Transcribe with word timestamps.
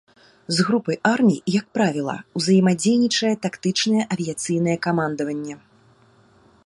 З 0.47 0.59
групай 0.67 0.97
армій, 1.09 1.37
як 1.57 1.65
правіла, 1.79 2.15
узаемадзейнічае 2.41 3.33
тактычнае 3.47 4.03
авіяцыйнае 4.17 4.77
камандаванне. 4.87 5.55